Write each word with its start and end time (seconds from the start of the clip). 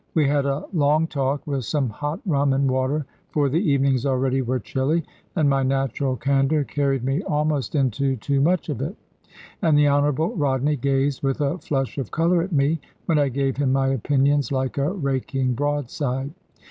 We 0.15 0.27
had 0.27 0.47
a 0.47 0.65
long 0.73 1.05
talk, 1.05 1.45
with 1.45 1.63
some 1.63 1.87
hot 1.91 2.21
rum 2.25 2.53
and 2.53 2.71
water, 2.71 3.05
for 3.29 3.49
the 3.49 3.59
evenings 3.59 4.03
already 4.03 4.41
were 4.41 4.57
chilly; 4.59 5.03
and 5.35 5.47
my 5.47 5.61
natural 5.61 6.15
candour 6.15 6.63
carried 6.63 7.03
me 7.03 7.21
almost 7.21 7.75
into 7.75 8.15
too 8.15 8.41
much 8.41 8.67
of 8.69 8.81
it. 8.81 8.95
And 9.61 9.77
the 9.77 9.87
Honourable 9.89 10.35
Rodney 10.35 10.75
gazed 10.75 11.21
with 11.21 11.39
a 11.39 11.59
flush 11.59 11.99
of 11.99 12.09
colour 12.09 12.41
at 12.41 12.51
me, 12.51 12.81
when 13.05 13.19
I 13.19 13.29
gave 13.29 13.57
him 13.57 13.71
my 13.73 13.89
opinions 13.89 14.51
like 14.51 14.79
a 14.79 14.91
raking 14.91 15.53
broadside. 15.53 16.31